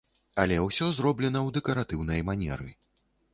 [0.43, 2.69] Але ўсе зроблена ў дэкаратыўнай манеры.